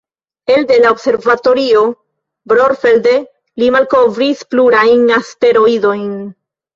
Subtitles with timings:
[0.51, 1.83] Elde la Observatorio
[2.53, 3.13] Brorfelde,
[3.63, 6.09] li malkovris plurajn asteroidojn.